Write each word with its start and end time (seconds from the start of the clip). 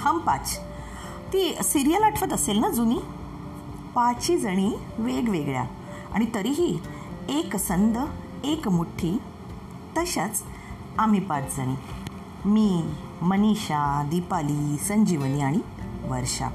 हम 0.00 0.18
पाच. 0.18 0.58
ती 1.32 1.58
सिरियल 1.64 2.02
आठवत 2.02 2.32
असेल 2.32 2.58
ना 2.58 2.68
जुनी? 2.68 2.98
पाची 3.94 4.38
जणी 4.38 4.72
वेगवेगळ्या. 4.98 5.64
आणि 6.12 6.26
तरीही 6.34 6.78
एक 7.28 7.56
संद 7.56 7.98
एक 8.44 8.68
मुठ्ठी 8.68 9.18
तशाच 9.96 10.42
आम्ही 10.98 11.20
पाच 11.20 11.56
जणी. 11.56 11.74
मी 12.44 12.82
मनीषा 13.22 14.02
दीपाली 14.10 14.76
संजीवनी 14.78 15.40
आणि 15.40 15.58
वर्षा. 16.04 16.48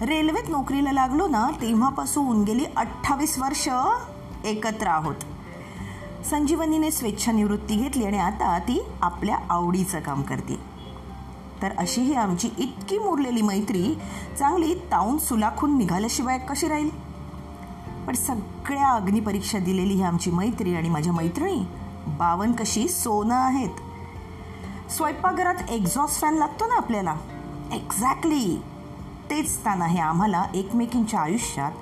रेल्वेत 0.00 0.48
नोकरीला 0.48 0.92
लागलो 0.92 1.28
ना 1.28 1.48
तेव्हापासून 1.60 2.44
गेली 2.44 2.64
अठ्ठावीस 2.76 3.38
वर्ष 3.38 3.68
एकत्र 4.44 4.86
आहोत. 4.86 5.14
संजीवनीने 6.30 6.90
स्वेच्छानिवृत्ती 6.90 7.76
घेतली 7.76 8.04
आणि 8.04 8.18
आता 8.18 8.58
ती 8.58 8.84
आपल्या 9.02 9.38
आवडीचं 9.50 10.00
काम 10.00 10.22
करते. 10.22 10.77
तर 11.62 11.68
अशी 11.78 12.00
ही 12.00 12.14
आमची 12.14 12.50
इतकी 12.58 12.98
मुरलेली 12.98 13.42
मैत्री 13.42 13.94
चांगली 14.38 14.74
ताऊन 14.74 15.18
सुलाखून 15.18 15.78
निघाल्याशिवाय 15.78 16.38
कशी 16.38 16.68
राहील? 16.68 16.90
पण 18.06 18.14
सगळ्या 18.14 18.88
अग्निपरीक्षा 18.88 19.58
दिलेली 19.58 19.94
ही 19.94 20.02
आमची 20.02 20.30
मैत्री 20.30 20.74
आणि 20.74 20.88
माझ्या 20.88 21.12
मैत्रिणी 21.12 21.64
बावन 22.06 22.52
कशी 22.52 22.88
सोनं 22.88 23.34
आहेत. 23.34 23.70
स्वयंपाकघरात 24.90 25.70
एक्झॉस्ट 25.70 26.20
फॅन 26.20 26.34
लागतो 26.34 26.66
ना 26.66 26.74
आपल्याला? 26.74 27.16
एक्झॅक्टली 27.72 28.62
तेच 29.30 29.54
स्थान 29.54 29.82
आहे 29.82 29.98
आम्हाला 29.98 30.44
एकमेकींच्या 30.54 31.20
आयुष्यात. 31.20 31.72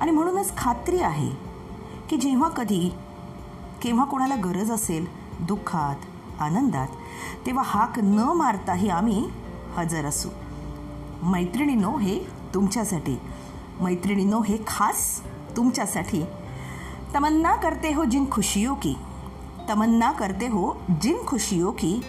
आणि 0.00 0.10
म्हणूनच 0.10 0.56
खात्री 0.56 1.00
आहे 1.00 1.30
की 2.10 2.16
जेव्हा 2.16 2.48
कधी 2.48 2.92
केव्हा 3.82 4.04
कोणाला 4.04 4.34
गरज 4.34 4.70
असेल 4.70 5.06
दुःखात 5.40 5.96
आनंदात, 6.40 6.88
तेव्हा 7.46 7.64
हाक 7.66 7.98
न 7.98 8.32
मारताही 8.36 8.88
आम्ही 8.88 9.28
हजर 9.76 10.04
असू. 10.04 10.28
मैत्रिणीनो, 11.22 11.98
हे 11.98 12.20
तुमच्यासाठी. 12.54 13.20
मैत्रिणीनो, 13.80 14.42
हे 14.42 14.58
खास 14.66 15.22
तुमच्यासाठी. 15.56 16.24
तमन्ना 17.14 17.56
करते 17.56 17.92
हो 17.92 18.04
जिन 18.04 18.26
खुशियों 18.26 18.74
की. 18.74 18.96
तमन्ना 19.68 20.12
करते 20.12 20.46
हो 20.46 20.80
जिन 20.90 21.18
खुशियों 21.24 21.72
की. 21.72 22.02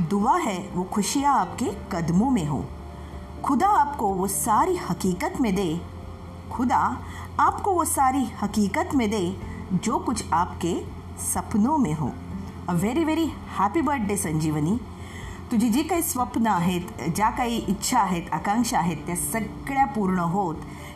दुआ 0.00 0.38
है 0.38 0.70
वो 0.74 0.84
खुशियाँ 0.84 1.38
आपके 1.38 1.66
कदमों 1.92 2.30
में 2.30 2.46
हो. 2.46 2.64
खुदा 3.44 3.66
आपको 3.66 4.06
वो 4.06 4.26
सारी 4.26 4.76
हकीकत 4.76 5.34
में 5.40 5.54
दे. 5.54 5.80
खुदा 6.52 6.98
आपको 7.40 7.72
वो 7.72 7.84
सारी 7.84 8.24
हकीकत 8.42 8.90
में 8.94 9.10
दे 9.10 9.36
जो 9.72 9.98
कुछ 9.98 10.32
आपके 10.32 10.84
सपनों 11.18 11.78
में 11.78 11.94
हो. 11.94 12.12
A 12.68 12.72
very 12.72 13.04
very 13.04 13.24
happy 13.56 13.80
birthday 13.80 14.16
Sanjeevani 14.16 14.76
तुझी 15.50 15.68
जी 15.68 15.82
काही 15.82 16.02
स्वप्न 16.02 16.46
आहेत 16.46 17.02
ज्या 17.16 17.30
काही 17.30 17.56
इच्छा 17.68 17.98
आहेत 17.98 18.22
आकांक्षा 18.32 18.78
आहेत 18.78 18.96
त्या 19.06 19.16
सगळ्या 19.16 19.84
पूर्ण 19.84 20.18
होत 20.18 20.54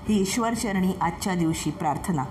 ही 0.08 0.20
ईश्वरचरणी 0.20 0.92
आजच्या 1.00 1.34
दिवशी 1.34 1.70
प्रार्थना. 1.70 2.24